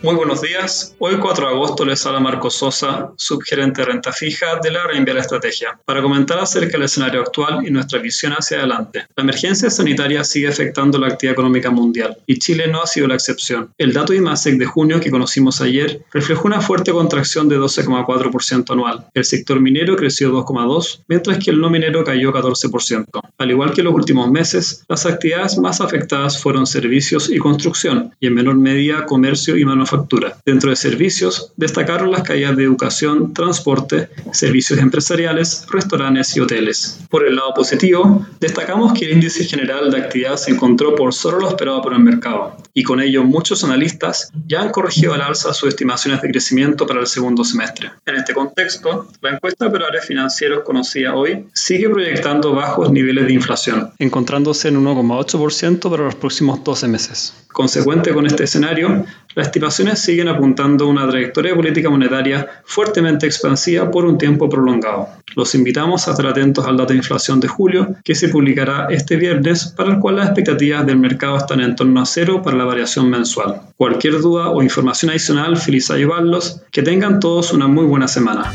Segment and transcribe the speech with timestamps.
[0.00, 0.94] Muy buenos días.
[1.00, 5.16] Hoy 4 de agosto les habla Marco Sosa, subgerente de renta fija de la Reinvial
[5.16, 9.06] Estrategia, para comentar acerca del escenario actual y nuestra visión hacia adelante.
[9.16, 13.16] La emergencia sanitaria sigue afectando la actividad económica mundial y Chile no ha sido la
[13.16, 13.74] excepción.
[13.76, 19.06] El dato IMASEC de junio que conocimos ayer reflejó una fuerte contracción de 12,4% anual.
[19.14, 23.04] El sector minero creció 2,2%, mientras que el no minero cayó 14%.
[23.36, 28.14] Al igual que en los últimos meses, las actividades más afectadas fueron servicios y construcción,
[28.20, 30.38] y en menor medida comercio y manufactura factura.
[30.44, 37.00] Dentro de servicios, destacaron las caídas de educación, transporte, servicios empresariales, restaurantes y hoteles.
[37.10, 41.40] Por el lado positivo, destacamos que el índice general de actividad se encontró por solo
[41.40, 45.54] lo esperado por el mercado, y con ello muchos analistas ya han corregido al alza
[45.54, 47.90] sus estimaciones de crecimiento para el segundo semestre.
[48.06, 53.32] En este contexto, la encuesta de áreas financieros conocida hoy sigue proyectando bajos niveles de
[53.32, 57.34] inflación, encontrándose en 1,8% para los próximos 12 meses.
[57.58, 63.90] Consecuente con este escenario, las estimaciones siguen apuntando a una trayectoria política monetaria fuertemente expansiva
[63.90, 65.08] por un tiempo prolongado.
[65.34, 69.16] Los invitamos a estar atentos al dato de inflación de julio, que se publicará este
[69.16, 72.64] viernes, para el cual las expectativas del mercado están en torno a cero para la
[72.64, 73.60] variación mensual.
[73.76, 76.60] Cualquier duda o información adicional, feliz ayudarlos.
[76.70, 78.54] Que tengan todos una muy buena semana.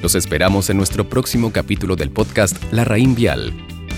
[0.00, 3.52] Los esperamos en nuestro próximo capítulo del podcast La Raín Vial